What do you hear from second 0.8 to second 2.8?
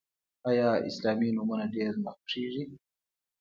اسلامي نومونه ډیر نه خوښیږي؟